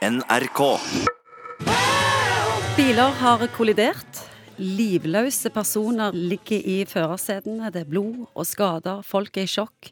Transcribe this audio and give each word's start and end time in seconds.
NRK. 0.00 0.60
Biler 2.72 3.10
har 3.20 3.42
kollidert. 3.52 4.20
Livløse 4.56 5.50
personer 5.52 6.16
ligger 6.16 6.56
i 6.64 6.78
førersetene. 6.88 7.68
Det 7.68 7.82
er 7.82 7.90
blod 7.90 8.22
og 8.32 8.46
skader. 8.48 9.02
Folk 9.04 9.36
er 9.36 9.44
i 9.44 9.50
sjokk. 9.52 9.90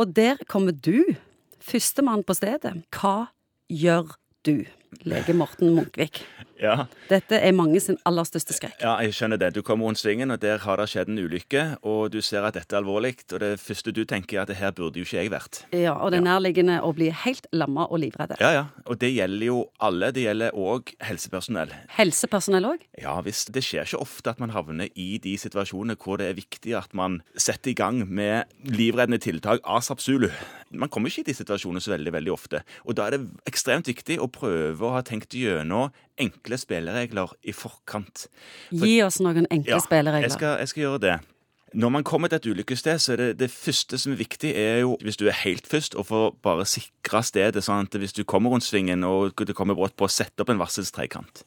Og 0.00 0.14
der 0.16 0.40
kommer 0.48 0.72
du, 0.72 1.04
førstemann 1.60 2.24
på 2.24 2.38
stedet. 2.40 2.72
Hva 2.88 3.28
gjør 3.68 4.14
du, 4.48 4.64
lege 5.04 5.34
Morten 5.36 5.74
Munkvik? 5.76 6.22
Ja, 6.58 6.88
Dette 7.06 7.38
er 7.38 7.52
mange 7.54 7.78
sin 7.78 8.00
aller 8.08 8.26
største 8.26 8.50
skrekk. 8.56 8.80
ja, 8.82 8.96
jeg 9.04 9.12
skjønner 9.14 9.38
det. 9.38 9.52
Du 9.54 9.60
kommer 9.62 9.86
rundt 9.86 10.00
svingen, 10.00 10.32
og 10.34 10.40
der 10.42 10.58
har 10.58 10.80
det 10.80 10.88
skjedd 10.90 11.08
en 11.12 11.20
ulykke. 11.22 11.62
Og 11.86 12.10
du 12.10 12.18
ser 12.20 12.42
at 12.42 12.56
dette 12.58 12.74
er 12.74 12.80
alvorlig, 12.80 13.12
og 13.32 13.38
det 13.44 13.52
første 13.62 13.92
du 13.94 14.00
tenker 14.04 14.40
er 14.40 14.42
at 14.42 14.50
her 14.58 14.72
burde 14.74 14.98
jo 14.98 15.06
ikke 15.06 15.20
jeg 15.22 15.30
vært. 15.30 15.60
Ja, 15.70 15.92
Og 15.94 16.10
det 16.10 16.18
er 16.18 16.26
nærliggende 16.26 16.80
å 16.82 16.90
bli 16.96 17.12
helt 17.14 17.46
lamma 17.54 17.86
og 17.86 18.00
livredde. 18.02 18.40
Ja, 18.42 18.50
ja. 18.56 18.64
Og 18.90 18.98
det 18.98 19.12
gjelder 19.14 19.46
jo 19.46 19.60
alle. 19.78 20.10
Det 20.10 20.24
gjelder 20.26 20.50
òg 20.58 20.90
helsepersonell. 21.06 21.70
Helsepersonell 21.94 22.66
òg? 22.72 22.82
Ja 22.98 23.14
visst. 23.22 23.52
Det 23.54 23.62
skjer 23.62 23.86
ikke 23.86 24.02
ofte 24.02 24.34
at 24.34 24.42
man 24.42 24.50
havner 24.50 24.90
i 24.98 25.18
de 25.22 25.36
situasjonene 25.38 25.94
hvor 26.02 26.18
det 26.18 26.32
er 26.32 26.40
viktig 26.40 26.74
at 26.74 26.90
man 26.92 27.20
setter 27.38 27.70
i 27.70 27.78
gang 27.78 28.02
med 28.08 28.50
livreddende 28.66 29.22
tiltak 29.22 29.62
asap 29.62 30.02
zulu. 30.02 30.28
Man 30.70 30.90
kommer 30.92 31.12
ikke 31.12 31.24
i 31.24 31.30
de 31.30 31.36
situasjonene 31.38 31.80
så 31.80 31.94
veldig, 31.94 32.12
veldig 32.12 32.34
ofte. 32.34 32.60
Og 32.84 32.98
da 32.98 33.06
er 33.06 33.16
det 33.16 33.22
ekstremt 33.48 33.88
viktig 33.88 34.18
å 34.20 34.28
prøve 34.32 34.84
å 34.84 34.92
ha 34.96 35.02
tenkt 35.06 35.36
gjennom 35.38 35.94
enkle 36.20 36.58
spilleregler 36.60 37.32
i 37.46 37.54
forkant. 37.56 38.26
Gi 38.74 38.98
oss 39.06 39.20
noen 39.24 39.48
enkle 39.48 39.76
Ja, 39.76 39.82
spilleregler. 39.82 40.28
Jeg 40.28 40.36
skal, 40.36 40.58
jeg 40.60 40.72
skal 40.74 40.86
gjøre 40.86 41.02
det. 41.06 41.18
Når 41.76 41.90
man 41.92 42.04
kommer 42.04 42.30
til 42.32 42.40
et 42.40 42.46
ulykkessted, 42.48 42.98
så 42.98 43.12
er 43.12 43.20
det 43.20 43.26
det 43.42 43.50
første 43.52 43.98
som 44.00 44.14
er 44.14 44.22
viktig, 44.22 44.54
er 44.56 44.78
jo 44.86 44.94
hvis 45.04 45.18
du 45.20 45.26
er 45.28 45.36
helt 45.42 45.66
først, 45.68 45.98
å 46.00 46.04
få 46.06 46.20
bare 46.42 46.64
sikre 46.64 47.20
stedet, 47.26 47.60
sånn 47.64 47.84
at 47.84 47.98
hvis 48.00 48.16
du 48.16 48.22
kommer 48.24 48.54
rundt 48.54 48.64
svingen 48.64 49.04
og 49.04 49.36
det 49.44 49.56
kommer 49.56 49.76
brått 49.76 49.96
på, 49.98 50.08
sette 50.08 50.44
opp 50.44 50.52
en 50.52 50.60
varselstrekant. 50.62 51.44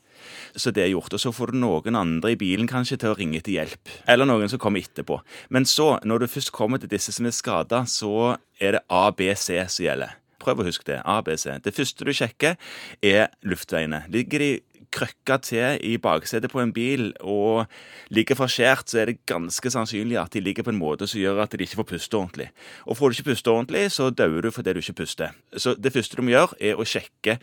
Så 0.56 0.74
det 0.76 0.86
er 0.86 0.94
gjort. 0.94 1.14
Og 1.14 1.24
så 1.24 1.34
får 1.36 1.54
du 1.54 1.62
noen 1.62 1.98
andre 2.00 2.34
i 2.34 2.40
bilen 2.40 2.70
kanskje 2.70 3.00
til 3.02 3.14
å 3.14 3.18
ringe 3.20 3.42
til 3.44 3.60
hjelp. 3.60 3.94
Eller 4.10 4.30
noen 4.30 4.52
som 4.52 4.62
kommer 4.62 4.84
etterpå. 4.84 5.20
Men 5.50 5.68
så, 5.70 5.96
når 6.08 6.24
du 6.24 6.32
først 6.32 6.54
kommer 6.56 6.82
til 6.82 6.92
disse 6.92 7.14
som 7.16 7.28
er 7.28 7.36
skada, 7.36 7.86
så 7.90 8.38
er 8.62 8.78
det 8.78 8.86
ABC 8.90 9.48
som 9.68 9.86
gjelder. 9.86 10.18
Prøv 10.42 10.62
å 10.62 10.66
huske 10.66 10.88
det. 10.88 11.00
ABC. 11.06 11.48
Det 11.62 11.76
første 11.76 12.08
du 12.08 12.14
sjekker, 12.18 12.58
er 13.06 13.30
luftveiene. 13.46 14.06
Ligger 14.12 14.42
de 14.42 14.52
krøkka 14.92 15.38
til 15.44 15.78
i 15.88 15.96
baksetet 16.02 16.52
på 16.52 16.62
en 16.62 16.74
bil 16.76 17.12
og 17.22 17.70
ligger 18.14 18.38
forskjært, 18.40 18.92
så 18.92 19.02
er 19.02 19.12
det 19.12 19.22
ganske 19.30 19.72
sannsynlig 19.72 20.20
at 20.20 20.34
de 20.36 20.44
ligger 20.44 20.68
på 20.68 20.74
en 20.74 20.82
måte 20.82 21.08
som 21.08 21.22
gjør 21.22 21.44
at 21.46 21.56
de 21.56 21.66
ikke 21.66 21.80
får 21.82 21.90
puste 21.94 22.20
ordentlig. 22.20 22.50
Og 22.86 23.00
får 23.00 23.08
du 23.08 23.18
ikke 23.18 23.30
puste 23.32 23.54
ordentlig, 23.54 23.86
så 23.96 24.10
dauer 24.12 24.44
du 24.44 24.52
fordi 24.52 24.76
du 24.76 24.82
ikke 24.84 25.00
puster. 25.04 25.38
Så 25.56 25.76
det 25.80 25.94
første 25.96 26.20
du 26.20 26.26
må 26.26 26.36
gjøre, 26.36 26.60
er 26.60 26.80
å 26.80 26.88
sjekke 26.88 27.40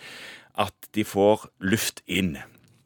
at 0.58 0.92
de 0.94 1.06
får 1.06 1.48
luft 1.64 2.04
inn. 2.06 2.36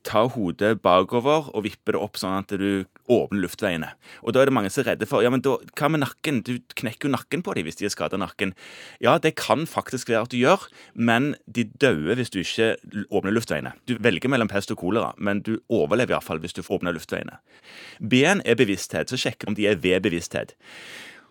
Ta 0.06 0.24
hodet 0.34 0.80
bakover 0.82 1.50
og 1.52 1.64
vippe 1.66 1.94
det 1.94 2.00
opp 2.00 2.18
sånn 2.18 2.40
at 2.40 2.54
du 2.58 2.84
åpner 3.12 3.44
luftveiene. 3.44 3.92
Og 4.26 4.34
da 4.34 4.42
er 4.42 4.50
det 4.50 4.54
mange 4.56 4.70
som 4.72 4.82
er 4.82 4.92
redde 4.92 5.06
for 5.06 5.22
ja, 5.22 5.30
men 5.30 5.44
da, 5.44 5.54
hva 5.78 5.90
med 5.92 6.02
nakken? 6.02 6.40
Du 6.46 6.56
knekker 6.78 7.08
jo 7.08 7.14
nakken 7.14 7.44
på 7.46 7.54
dem 7.54 7.68
hvis 7.68 7.78
de 7.78 7.86
har 7.86 7.94
skada 7.94 8.18
nakken. 8.20 8.54
Ja, 9.04 9.14
det 9.22 9.36
kan 9.40 9.62
faktisk 9.70 10.10
være 10.10 10.24
at 10.26 10.34
du 10.34 10.40
gjør, 10.40 10.66
men 10.94 11.32
de 11.46 11.68
dauer 11.82 12.18
hvis 12.18 12.34
du 12.34 12.40
ikke 12.42 12.74
åpner 13.14 13.36
luftveiene. 13.36 13.76
Du 13.86 13.94
velger 14.02 14.32
mellom 14.32 14.50
pest 14.50 14.74
og 14.74 14.82
kolera, 14.82 15.12
men 15.18 15.44
du 15.46 15.54
overlever 15.72 16.16
iallfall 16.16 16.42
hvis 16.42 16.58
du 16.58 16.64
åpner 16.64 16.96
luftveiene. 16.96 17.38
B-en 18.00 18.42
er 18.48 18.58
bevissthet, 18.58 19.12
så 19.12 19.20
sjekk 19.20 19.46
om 19.46 19.58
de 19.58 19.70
er 19.70 19.80
ved 19.82 20.02
bevissthet. 20.06 20.56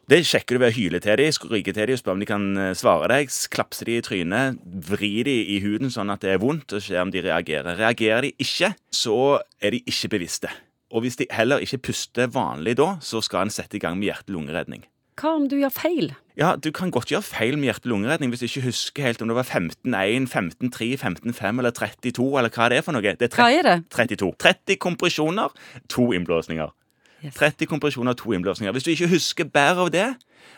Det 0.10 0.24
sjekker 0.28 0.58
du 0.58 0.64
ved 0.64 0.72
å 0.74 0.76
hyle 0.76 1.00
til 1.04 1.20
dem, 1.22 1.34
skrike 1.36 1.74
til 1.76 1.92
dem, 1.92 2.00
spørre 2.00 2.18
om 2.18 2.24
de 2.24 2.30
kan 2.30 2.48
eh, 2.58 2.72
svare 2.78 3.08
deg, 3.12 3.30
klapse 3.54 3.86
dem 3.88 4.00
i 4.00 4.06
trynet, 4.06 4.58
vri 4.90 5.12
dem 5.28 5.52
i 5.54 5.60
huden 5.64 5.94
sånn 5.94 6.12
at 6.14 6.24
det 6.26 6.34
er 6.34 6.42
vondt, 6.42 6.74
og 6.74 6.84
se 6.84 6.98
om 7.00 7.14
de 7.14 7.22
reagerer. 7.24 7.78
Reagerer 7.80 8.28
de 8.28 8.34
ikke, 8.42 8.74
så 8.92 9.40
er 9.62 9.78
de 9.78 9.84
ikke 9.88 10.12
bevisste. 10.18 10.52
Og 10.92 11.06
hvis 11.06 11.20
de 11.22 11.30
heller 11.32 11.64
ikke 11.64 11.80
puster 11.92 12.28
vanlig 12.34 12.76
da, 12.82 12.96
så 13.06 13.22
skal 13.24 13.46
en 13.46 13.54
sette 13.54 13.78
i 13.78 13.84
gang 13.84 13.96
med 14.00 14.10
hjerte-lungeredning. 14.10 14.84
Hva 15.22 15.36
om 15.38 15.46
du 15.52 15.58
gjør 15.60 15.72
feil? 15.76 16.12
Ja, 16.40 16.56
du 16.56 16.72
kan 16.74 16.90
godt 16.92 17.12
gjøre 17.12 17.24
feil 17.28 17.58
med 17.60 17.70
hjerte-lungeredning 17.70 18.32
hvis 18.32 18.42
du 18.42 18.48
ikke 18.48 18.66
husker 18.70 19.06
helt 19.06 19.22
om 19.22 19.30
det 19.30 19.38
var 19.38 19.48
15-1, 19.48 20.28
15-3, 20.32 20.88
15-5 20.98 21.62
eller 21.62 21.76
32, 21.78 22.28
eller 22.40 22.54
hva 22.56 22.70
det 22.72 22.80
er 22.80 22.86
for 22.86 22.96
noe. 22.96 23.16
Det 23.20 23.28
er 23.30 23.36
Hva 23.38 23.50
er 23.54 23.68
det? 23.68 23.76
32. 23.94 24.32
30 24.42 24.80
kompresjoner, 24.82 25.54
to 25.92 26.10
innblåsninger. 26.16 26.72
Yes. 27.24 27.36
30 27.38 27.68
kompresjoner, 27.70 28.16
og 28.16 28.18
to 28.18 28.32
innblåsninger. 28.34 28.72
Hvis 28.74 28.84
du 28.88 28.92
ikke 28.92 29.12
husker 29.14 29.46
bedre 29.46 29.86
av 29.86 29.92
det, 29.94 30.08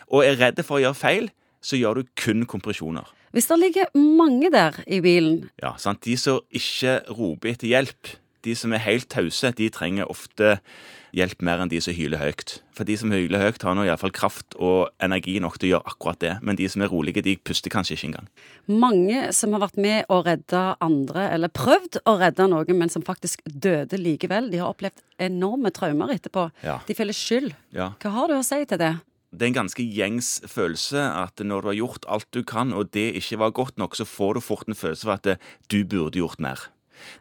og 0.08 0.24
er 0.24 0.38
redd 0.40 0.62
for 0.64 0.78
å 0.78 0.84
gjøre 0.86 0.96
feil, 0.96 1.30
så 1.64 1.76
gjør 1.76 2.00
du 2.00 2.10
kun 2.20 2.44
kompresjoner. 2.48 3.08
Hvis 3.34 3.48
det 3.50 3.58
ligger 3.58 3.90
mange 3.98 4.50
der 4.52 4.76
i 4.86 5.00
bilen, 5.00 5.50
Ja, 5.62 5.74
sant? 5.76 6.04
De 6.04 6.16
som 6.16 6.40
ikke 6.54 7.00
roper 7.10 7.50
etter 7.50 7.68
hjelp, 7.68 8.14
de 8.44 8.54
som 8.54 8.72
er 8.72 8.78
helt 8.84 9.08
tause, 9.10 9.50
de 9.56 9.68
trenger 9.68 10.10
ofte 10.10 10.58
hjelp 11.14 11.42
mer 11.46 11.62
enn 11.62 11.70
de 11.70 11.78
som 11.82 11.94
hyler 11.94 12.20
høyt. 12.20 12.58
For 12.74 12.86
de 12.88 12.96
som 12.98 13.12
hyler 13.14 13.42
høyt, 13.42 13.62
har 13.62 13.76
nå 13.78 13.86
iallfall 13.86 14.12
kraft 14.14 14.56
og 14.58 14.90
energi 15.04 15.36
nok 15.42 15.60
til 15.60 15.68
å 15.68 15.72
gjøre 15.74 15.92
akkurat 15.94 16.20
det. 16.24 16.32
Men 16.42 16.58
de 16.58 16.66
som 16.70 16.82
er 16.84 16.90
rolige, 16.92 17.22
de 17.24 17.36
puster 17.38 17.72
kanskje 17.72 17.96
ikke 17.96 18.10
engang. 18.10 18.28
mange 18.66 19.32
som 19.36 19.52
har 19.52 19.60
vært 19.60 19.76
med 19.76 20.06
å 20.08 20.20
redde 20.24 20.62
andre, 20.82 21.28
eller 21.30 21.52
prøvd 21.52 22.00
å 22.08 22.16
redde 22.20 22.48
noen, 22.50 22.78
men 22.78 22.92
som 22.92 23.04
faktisk 23.04 23.42
døde 23.46 23.98
likevel, 24.00 24.50
de 24.50 24.62
har 24.62 24.72
opplevd 24.72 25.02
enorme 25.22 25.70
traumer 25.74 26.14
etterpå. 26.16 26.48
Ja. 26.64 26.80
De 26.86 26.96
føler 26.96 27.16
skyld. 27.16 27.52
Ja. 27.76 27.92
Hva 28.02 28.14
har 28.16 28.32
du 28.32 28.38
å 28.38 28.44
si 28.46 28.64
til 28.64 28.80
det? 28.80 28.94
Det 29.34 29.42
er 29.42 29.50
en 29.50 29.56
ganske 29.64 29.82
gjengs 29.82 30.36
følelse 30.46 31.00
at 31.02 31.42
når 31.42 31.64
du 31.64 31.68
har 31.72 31.78
gjort 31.80 32.04
alt 32.06 32.28
du 32.36 32.44
kan, 32.46 32.70
og 32.72 32.92
det 32.94 33.08
ikke 33.18 33.40
var 33.42 33.56
godt 33.56 33.80
nok, 33.82 33.96
så 33.98 34.06
får 34.06 34.38
du 34.38 34.44
fort 34.46 34.70
en 34.70 34.78
følelse 34.78 35.08
av 35.08 35.16
at 35.16 35.48
du 35.70 35.80
burde 35.82 36.20
gjort 36.20 36.38
mer. 36.42 36.68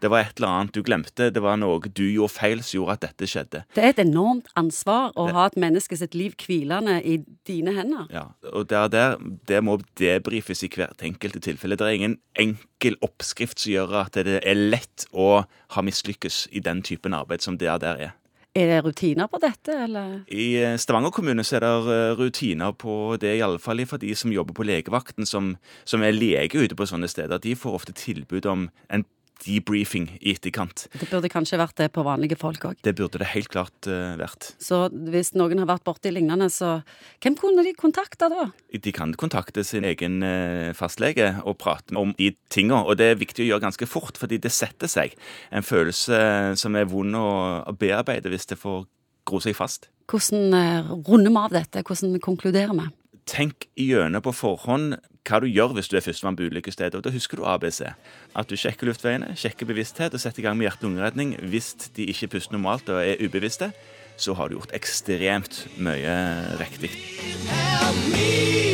Det 0.02 0.12
var 0.12 0.24
et 0.24 0.38
eller 0.38 0.50
annet 0.50 0.76
du 0.76 0.82
glemte, 0.86 1.30
det 1.34 1.44
var 1.44 1.60
noe 1.62 1.82
du 1.88 2.04
gjorde 2.06 2.34
feil 2.34 2.64
som 2.64 2.80
gjorde 2.80 2.98
at 2.98 3.06
dette 3.08 3.30
skjedde. 3.30 3.64
Det 3.76 3.84
er 3.84 3.94
et 3.94 4.02
enormt 4.04 4.50
ansvar 4.60 5.14
å 5.20 5.28
ha 5.36 5.48
et 5.50 5.60
menneske 5.60 5.98
sitt 6.00 6.18
liv 6.18 6.38
hvilende 6.40 7.00
i 7.02 7.20
dine 7.48 7.76
hender. 7.76 8.08
Ja, 8.14 8.26
og 8.54 8.70
der, 8.72 8.90
der, 8.94 9.18
det 9.50 9.62
må 9.66 9.80
debrifes 10.00 10.64
i 10.66 10.72
hvert 10.74 11.04
enkelte 11.06 11.42
tilfelle. 11.44 11.78
Det 11.80 11.88
er 11.88 12.00
ingen 12.00 12.18
enkel 12.40 12.98
oppskrift 13.06 13.62
som 13.64 13.74
gjør 13.74 14.00
at 14.06 14.20
det 14.20 14.40
er 14.42 14.60
lett 14.60 15.08
å 15.12 15.46
ha 15.76 15.86
mislykkes 15.86 16.48
i 16.52 16.64
den 16.64 16.84
typen 16.86 17.16
arbeid 17.18 17.46
som 17.46 17.58
det 17.60 17.72
der 17.84 18.06
er. 18.10 18.20
Er 18.54 18.70
det 18.70 18.84
rutiner 18.86 19.26
på 19.26 19.40
dette, 19.42 19.74
eller? 19.88 20.20
I 20.30 20.52
eh, 20.62 20.76
Stavanger 20.78 21.10
kommune 21.10 21.42
så 21.42 21.58
er 21.58 21.64
det 21.64 21.94
eh, 21.96 22.12
rutiner 22.20 22.76
på 22.78 23.16
det, 23.18 23.32
i 23.40 23.42
alle 23.42 23.58
fall 23.58 23.82
for 23.90 23.98
de 23.98 24.14
som 24.14 24.34
jobber 24.34 24.54
på 24.54 24.66
legevakten, 24.70 25.26
som, 25.26 25.56
som 25.90 26.06
er 26.06 26.14
lege 26.14 26.62
ute 26.62 26.78
på 26.78 26.86
sånne 26.86 27.10
steder. 27.10 27.42
De 27.42 27.56
får 27.58 27.80
ofte 27.80 27.96
tilbud 27.98 28.46
om 28.46 28.68
en 28.94 29.06
debriefing 29.44 30.08
i 30.22 30.34
etterkant. 30.34 30.86
Det 30.94 31.10
burde 31.10 31.32
kanskje 31.32 31.60
vært 31.60 31.78
det 31.82 31.90
på 31.96 32.04
vanlige 32.06 32.38
folk 32.40 32.68
òg. 32.70 32.80
Det 32.86 32.94
burde 32.98 33.22
det 33.22 33.30
helt 33.34 33.50
klart 33.54 33.90
uh, 33.90 34.14
vært. 34.20 34.54
Så 34.62 34.86
hvis 35.12 35.34
noen 35.38 35.62
har 35.62 35.70
vært 35.70 35.86
borti 35.88 36.14
lignende, 36.14 36.50
så 36.54 36.78
hvem 37.24 37.38
kunne 37.40 37.66
de 37.66 37.74
kontakte 37.78 38.30
da? 38.32 38.48
De 38.74 38.96
kan 38.96 39.14
kontakte 39.20 39.64
sin 39.68 39.86
egen 39.88 40.24
eh, 40.26 40.72
fastlege 40.78 41.30
og 41.44 41.58
prate 41.62 41.96
om 42.00 42.14
de 42.18 42.32
tinga. 42.54 42.82
Og 42.88 42.98
det 43.00 43.12
er 43.12 43.22
viktig 43.22 43.46
å 43.46 43.50
gjøre 43.52 43.66
ganske 43.68 43.88
fort, 43.90 44.20
fordi 44.20 44.40
det 44.44 44.54
setter 44.54 44.92
seg. 44.92 45.16
En 45.54 45.66
følelse 45.66 46.20
som 46.60 46.76
er 46.80 46.90
vond 46.90 47.16
å 47.18 47.76
bearbeide 47.80 48.32
hvis 48.34 48.50
det 48.50 48.60
får 48.62 48.86
gro 49.28 49.40
seg 49.44 49.56
fast. 49.58 49.90
Hvordan 50.12 50.58
eh, 50.58 50.92
runder 51.08 51.32
vi 51.32 51.42
av 51.46 51.56
dette? 51.56 51.84
Hvordan 51.88 52.20
konkluderer 52.24 52.76
vi? 52.78 52.90
Tenk 53.30 53.70
gjennom 53.80 54.24
på 54.26 54.34
forhånd 54.36 54.98
hva 55.24 55.40
du 55.40 55.48
gjør 55.48 55.76
hvis 55.78 55.90
du 55.92 55.98
er 55.98 56.06
førstemann 56.06 56.38
på 56.40 56.48
ulykkesstedet. 56.50 57.00
Og 57.00 57.06
da 57.06 57.14
husker 57.14 57.40
du 57.40 57.48
ABC. 57.48 57.82
At 58.36 58.50
du 58.50 58.58
sjekker 58.60 58.90
luftveiene, 58.90 59.34
sjekker 59.40 59.70
bevissthet 59.70 60.14
og 60.16 60.24
setter 60.24 60.44
i 60.44 60.48
gang 60.48 60.60
med 60.60 60.68
hjerte-lungeredning. 60.68 61.38
Hvis 61.54 61.74
de 61.96 62.10
ikke 62.12 62.36
puster 62.36 62.58
normalt 62.58 62.92
og 62.92 63.02
er 63.04 63.24
ubevisste, 63.24 63.72
så 64.18 64.36
har 64.38 64.50
du 64.50 64.60
gjort 64.60 64.76
ekstremt 64.76 65.64
mye 65.82 66.20
riktig. 66.60 66.92
Help 67.50 68.14
me 68.14 68.73